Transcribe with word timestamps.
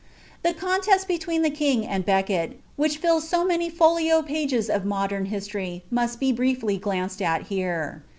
Tlie 0.43 0.57
contest 0.57 1.07
between 1.07 1.43
the 1.43 1.51
king 1.51 1.85
and 1.85 2.03
fieeket, 2.03 2.55
which 2.75 2.97
fills 2.97 3.29
bo 3.29 3.45
matiy 3.45 3.71
folio 3.71 4.23
pages 4.23 4.67
of 4.67 4.83
modem 4.83 5.25
history, 5.25 5.83
must 5.91 6.19
be 6.19 6.31
briefly 6.31 6.77
glanced 6.79 7.21
al 7.21 7.43
here. 7.43 8.01